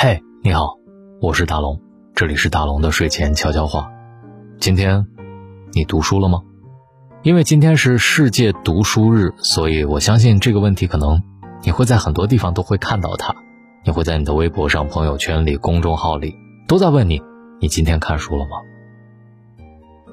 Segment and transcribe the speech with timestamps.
[0.00, 0.78] 嘿，你好，
[1.20, 1.82] 我是大龙，
[2.14, 3.90] 这里是大龙的睡前悄悄话。
[4.60, 5.08] 今天
[5.72, 6.42] 你读书了吗？
[7.24, 11.24] 因为今天是世界读书日，所以我相信这个问题可能
[11.64, 13.34] 你会在很多地方都会看到它。
[13.84, 16.36] 你会在你的微博上、朋友圈里、公众号里
[16.68, 17.20] 都在问你：
[17.60, 18.50] 你今天看书了吗？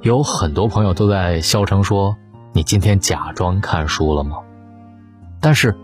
[0.02, 2.17] 有很多朋友都在笑称说：
[2.54, 4.38] 你今天假装看书了吗？
[5.39, 5.75] 但是。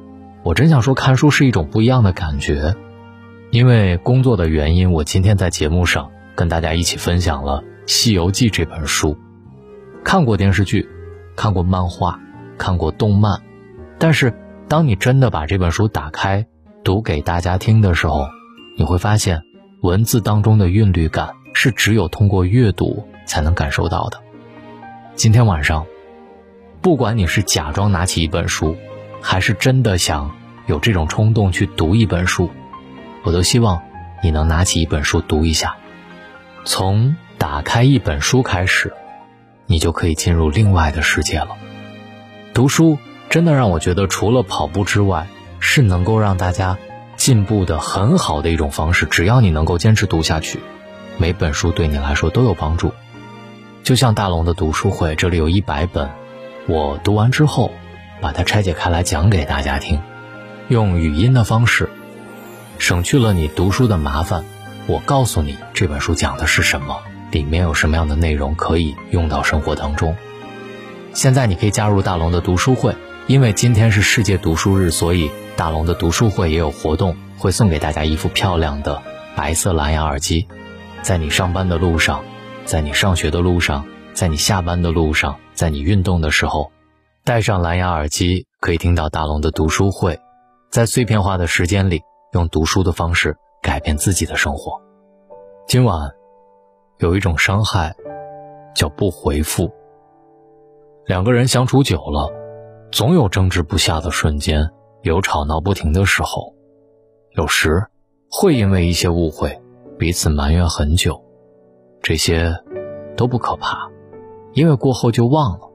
[0.43, 2.75] 我真想说，看书是一种不一样的感觉。
[3.51, 9.17] 因为工作的原因，我今天在节目上跟大家一起分享了《西游记》这本书。
[10.05, 10.87] 看过电视剧，
[11.35, 12.17] 看过漫画，
[12.57, 13.41] 看过动漫，
[13.99, 14.33] 但是
[14.69, 16.47] 当你真的把这本书打开
[16.81, 18.25] 读给大家听的时候，
[18.77, 19.43] 你会发现
[19.81, 24.17] 文字当中的韵律感是只有通过阅读才能感受到的。
[25.15, 25.85] 今天晚上，
[26.81, 28.75] 不管你是假装拿起一本书。
[29.23, 30.31] 还是真的想
[30.65, 32.49] 有这种冲动去读一本书，
[33.23, 33.81] 我都希望
[34.23, 35.75] 你能拿起一本书读一下。
[36.65, 38.93] 从打开一本书开始，
[39.65, 41.49] 你就可以进入另外的世界了。
[42.53, 42.97] 读书
[43.29, 45.27] 真的让我觉得，除了跑步之外，
[45.59, 46.77] 是能够让大家
[47.15, 49.05] 进步的很好的一种方式。
[49.05, 50.59] 只要你能够坚持读下去，
[51.17, 52.93] 每本书对你来说都有帮助。
[53.83, 56.09] 就像大龙的读书会，这里有一百本，
[56.67, 57.71] 我读完之后。
[58.21, 59.99] 把它拆解开来讲给大家听，
[60.67, 61.89] 用语音的方式，
[62.81, 64.43] 省去了你读书的麻烦。
[64.87, 70.15] 我告诉你这本书讲的是什么，里面有什么样的内容可以用到生活当中。
[71.13, 72.95] 现在你可以加入大龙的读书会，
[73.27, 78.99] 因为今天是世界读书日，所以大龙的读书会也有活动，会送给大家一副漂亮的
[79.35, 80.47] 白色蓝牙耳机。
[81.03, 82.23] 在你上班的路上，
[82.65, 86.71] 在你上学的路上，在你下班的路上，在你运动的时候。
[87.23, 90.19] 戴上蓝牙耳机，可以听到大龙的读书会，
[90.71, 92.01] 在碎片化的时间里，
[92.33, 94.81] 用读书的方式改变自己的生活。
[95.67, 96.09] 今晚
[96.99, 97.93] 有一种伤害，
[98.73, 99.69] 叫不回复。
[101.05, 102.31] 两个人相处久了，
[102.89, 104.69] 总有争执不下的瞬间，
[105.01, 106.55] 有吵闹不停的时候，
[107.31, 107.85] 有时
[108.29, 109.61] 会因为一些误会，
[109.99, 111.21] 彼此埋怨很久。
[112.01, 112.55] 这些
[113.17, 113.89] 都不可怕，
[114.53, 115.69] 因为过后就忘了。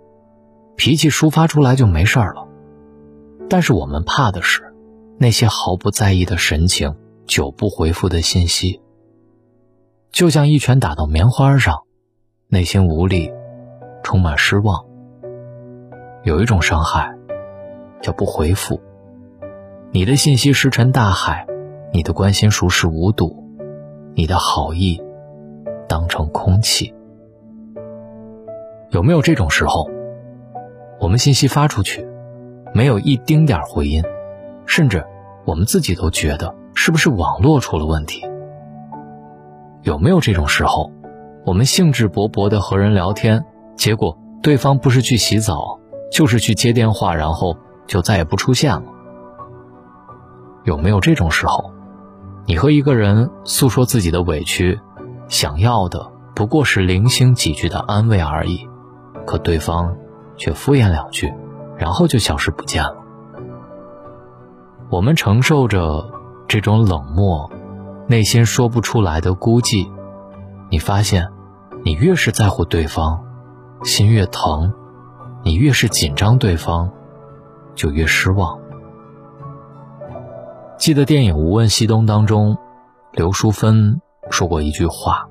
[0.74, 2.48] 脾气抒发出来就没事了，
[3.50, 4.65] 但是我们怕的是
[5.18, 6.94] 那些毫不在意的神情、
[7.26, 8.80] 久不回复的信息，
[10.10, 11.84] 就像一拳打到棉花上，
[12.48, 13.32] 内心无力，
[14.02, 14.84] 充满失望。
[16.22, 17.16] 有一种伤害，
[18.02, 18.80] 叫不回复。
[19.90, 21.46] 你的信息石沉大海，
[21.92, 23.42] 你的关心熟视无睹，
[24.14, 25.00] 你的好意
[25.88, 26.92] 当成空气。
[28.90, 29.88] 有没有这种时候？
[31.00, 32.06] 我们信息发出去，
[32.74, 34.02] 没有一丁点回音，
[34.66, 35.04] 甚至
[35.44, 38.24] 我们自己都觉得是不是网络出了问题？
[39.82, 40.90] 有没有这种时候，
[41.44, 43.44] 我们兴致勃勃的和人聊天，
[43.76, 45.78] 结果对方不是去洗澡，
[46.10, 47.56] 就是去接电话，然后
[47.86, 48.82] 就再也不出现了？
[50.64, 51.72] 有没有这种时候，
[52.46, 54.80] 你和一个人诉说自己的委屈，
[55.28, 58.68] 想要的不过是零星几句的安慰而已，
[59.24, 59.96] 可对方？
[60.38, 61.32] 却敷衍两句，
[61.78, 62.94] 然后就消失不见了。
[64.88, 66.10] 我们承受着
[66.46, 67.50] 这种冷漠，
[68.06, 69.90] 内心说不出来的孤寂。
[70.70, 71.28] 你发现，
[71.84, 73.24] 你越是在乎对方，
[73.82, 74.70] 心越疼；
[75.42, 76.90] 你越是紧张对方，
[77.74, 78.58] 就越失望。
[80.78, 82.56] 记得电影《无问西东》当中，
[83.12, 85.28] 刘淑芬说过一句话：“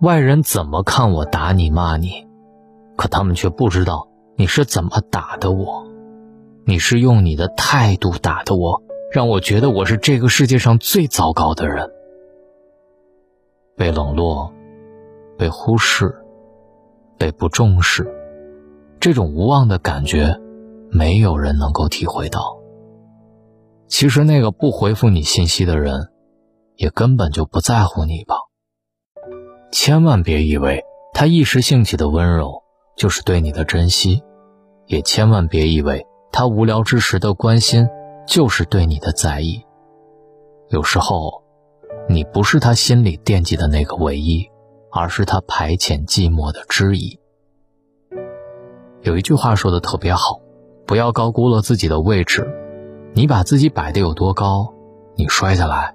[0.00, 2.26] 外人怎么看我打你骂你？”
[2.96, 5.86] 可他们却不知道你是怎么打的我，
[6.70, 11.90] 你是用你的态度打的我，让我觉得我是这个世界上最糟糕的人。
[13.76, 14.54] 被冷落，
[15.36, 16.14] 被忽视，
[17.18, 18.06] 被不重视，
[19.00, 20.38] 这种无望的感觉，
[20.92, 22.60] 没有人能够体会到。
[23.88, 26.12] 其实那个不回复你信息的人，
[26.76, 28.36] 也根本就不在乎你吧。
[29.72, 30.84] 千万别以为
[31.14, 32.62] 他一时兴起的温柔。
[32.96, 34.22] 就是对你的珍惜，
[34.86, 37.88] 也千万别以为他无聊之时的关心
[38.26, 39.64] 就是对你的在意。
[40.68, 41.42] 有时候，
[42.08, 44.48] 你不是他心里惦记的那个唯一，
[44.92, 47.18] 而是他排遣寂寞的知己。
[49.02, 50.40] 有一句话说的特别好：
[50.86, 52.46] 不要高估了自己的位置，
[53.14, 54.72] 你把自己摆的有多高，
[55.16, 55.94] 你摔下来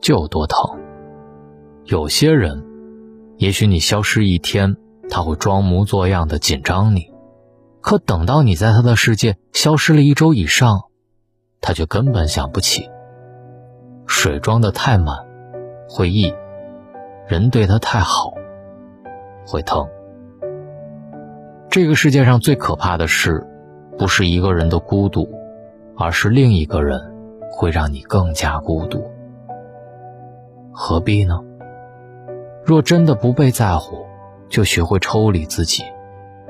[0.00, 0.58] 就有多疼。
[1.84, 2.64] 有些人，
[3.36, 4.76] 也许你消失一天。
[5.08, 7.12] 他会装模作样的紧张你，
[7.86, 10.86] 可等到你在他的世界消失了一周以上，
[11.60, 12.90] 他却根本想不起。
[14.08, 15.24] 水装的太满
[15.88, 16.34] 会溢，
[17.28, 18.34] 人对他太好
[19.46, 19.86] 会疼。
[21.70, 23.46] 这个世界上最可怕的事，
[23.96, 25.30] 不是一个人的孤独，
[25.96, 27.14] 而是另一个人
[27.52, 29.08] 会让你更加孤独。
[30.72, 31.40] 何必呢？
[32.64, 34.04] 若真的不被在乎，
[34.48, 35.84] 就学会抽离自己。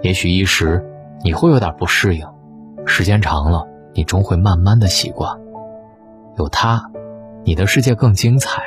[0.00, 0.82] 也许一时
[1.26, 2.24] 你会有点不适应，
[2.86, 5.36] 时间长了，你终会慢慢的习惯。
[6.38, 6.88] 有他，
[7.44, 8.60] 你的世界更精彩；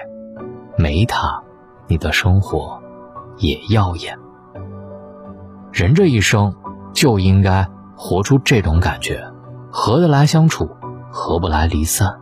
[0.78, 1.42] 没他，
[1.88, 2.78] 你的生活
[3.38, 4.20] 也耀眼。
[5.72, 6.54] 人这一生
[6.92, 7.66] 就应该
[7.96, 9.24] 活出这种感觉：
[9.72, 10.70] 合得来相处，
[11.10, 12.20] 合不来离散。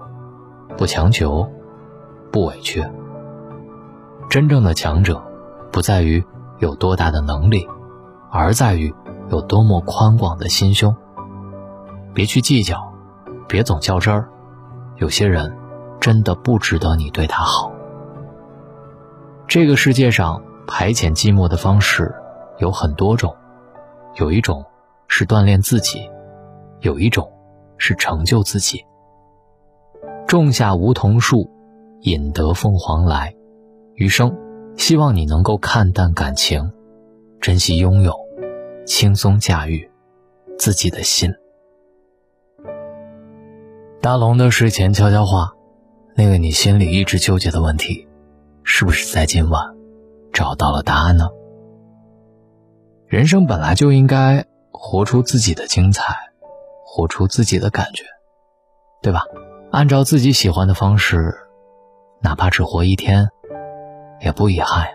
[0.77, 1.49] 不强求，
[2.31, 2.85] 不委屈。
[4.29, 5.19] 真正的强者，
[5.71, 6.23] 不在于
[6.59, 7.67] 有多大的能力，
[8.29, 8.93] 而在于
[9.29, 10.95] 有多么宽广的心胸。
[12.13, 12.91] 别去计较，
[13.47, 14.29] 别总较真儿。
[14.97, 15.56] 有些人，
[16.00, 17.71] 真的不值得你对他好。
[19.47, 22.13] 这个世界上排遣寂寞的方式
[22.57, 23.35] 有很多种，
[24.15, 24.65] 有一种
[25.07, 26.09] 是锻炼自己，
[26.81, 27.31] 有一种
[27.77, 28.83] 是成就自己。
[30.27, 31.50] 种下梧桐树，
[32.01, 33.33] 引得凤凰来。
[33.94, 34.35] 余生，
[34.75, 36.71] 希望你能够看淡感情，
[37.39, 38.13] 珍惜拥有，
[38.87, 39.91] 轻松驾驭
[40.57, 41.35] 自己的心。
[44.01, 45.53] 大龙的睡前悄悄话，
[46.15, 48.07] 那个你心里一直纠结的问题，
[48.63, 49.75] 是不是在今晚
[50.31, 51.27] 找到了答案呢？
[53.07, 56.15] 人生本来就应该活出自己的精彩，
[56.85, 58.05] 活出自己的感觉，
[59.01, 59.25] 对吧？
[59.69, 61.35] 按照自己喜欢的方式，
[62.21, 63.27] 哪怕只活一天，
[64.21, 64.87] 也不遗憾。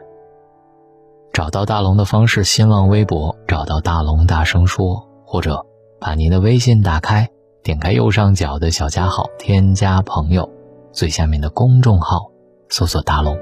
[1.33, 5.65] 找到大龙的方式：新浪微博找到大龙，大声说，或者
[5.99, 7.31] 把您的微信打开。
[7.63, 10.51] 点开右上角的小加号，添加朋友，
[10.93, 12.33] 最下面的公众号，
[12.69, 13.39] 搜索大龙，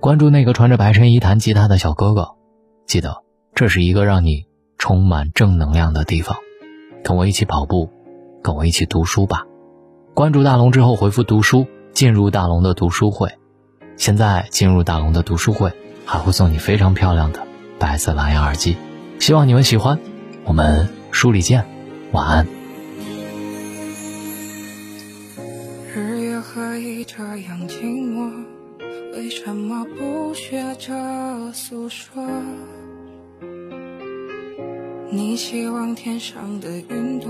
[0.00, 2.30] 关注那个穿着白衬衣弹吉他的小哥哥。
[2.86, 3.22] 记得，
[3.54, 4.46] 这是一个让你
[4.78, 6.38] 充满正能量的地方。
[7.04, 7.90] 跟我一起跑步，
[8.42, 9.44] 跟我一起读书吧。
[10.14, 13.30] 关注大龙之后回复读书，进入大龙的读书会。
[13.96, 15.72] 现在进入大龙的读书会，
[16.08, 17.46] 还会送你非常漂亮的
[17.78, 18.78] 白色蓝牙耳机。
[19.20, 19.98] 希望你们喜欢，
[20.44, 21.66] 我们书里见，
[22.12, 22.46] 晚安。
[27.06, 28.30] 这样寂寞，
[29.12, 30.92] 为什么不学着
[31.52, 32.22] 诉说？
[35.10, 37.28] 你希望天上的云朵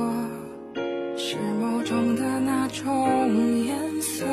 [1.16, 4.24] 是梦中的那种颜色。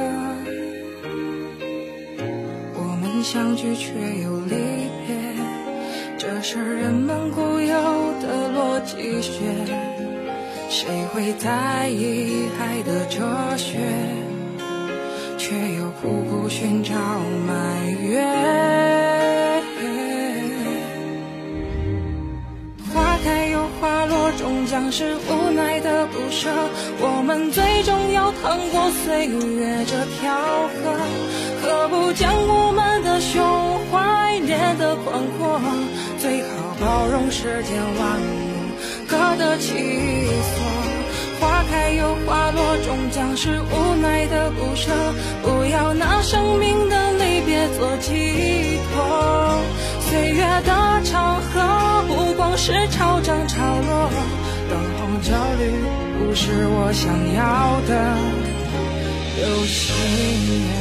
[3.26, 3.90] 相聚却
[4.22, 4.52] 又离
[5.08, 5.16] 别，
[6.16, 7.68] 这是人们固有
[8.22, 9.32] 的逻辑学。
[10.70, 13.80] 谁会在意爱的哲学？
[15.40, 16.94] 却又苦苦寻找
[17.48, 18.95] 埋怨。
[24.38, 26.50] 终将是无奈的不舍。
[27.00, 30.34] 我们最终要趟过岁月这条
[30.76, 30.96] 河，
[31.62, 33.42] 何不将我们的胸
[33.92, 35.60] 怀练得宽阔？
[36.20, 36.48] 最好
[36.80, 38.34] 包容世间万物，
[39.08, 40.56] 各得其所。
[41.40, 44.90] 花开又花落，终将是无奈的不舍。
[45.44, 49.60] 不要拿生命的离别做寄托。
[50.10, 50.72] 岁月的
[51.04, 51.25] 长，
[52.66, 54.10] 是潮涨潮落。
[54.68, 55.70] 灯红酒绿，
[56.18, 57.06] 不是我想
[57.36, 57.92] 要的
[59.38, 59.86] 流星
[60.50, 60.74] 月。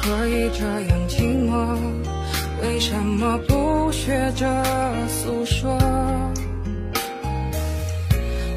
[0.00, 1.16] 何以这样寂
[1.50, 2.07] 寞？
[2.62, 4.64] 为什么不学着
[5.08, 5.78] 诉说？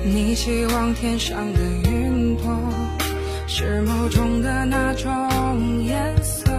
[0.03, 2.57] 你希望天上的云朵
[3.47, 6.51] 是梦中的那种颜色。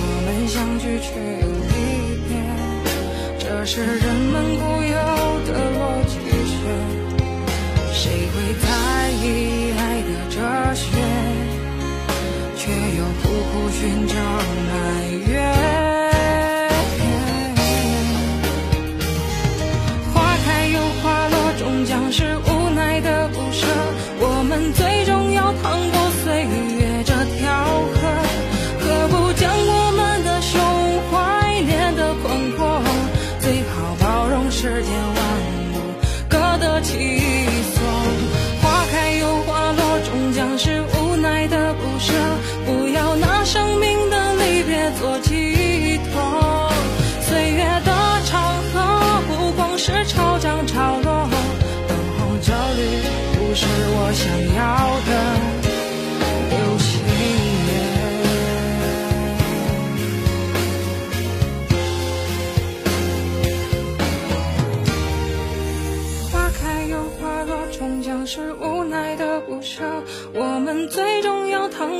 [0.00, 1.08] 我们相聚却
[1.42, 1.74] 又离
[2.26, 2.32] 别，
[3.38, 4.00] 这是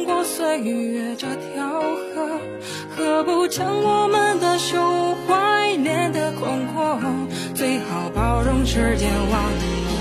[0.05, 1.81] 过岁月这条
[2.15, 2.41] 河，
[2.97, 7.01] 何不将我们的胸怀练得宽阔？
[7.55, 9.43] 最好包容世间万
[9.91, 9.94] 物。